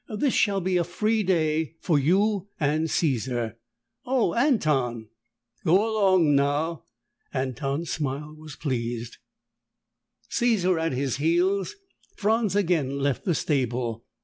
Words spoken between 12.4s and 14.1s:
again left the stable.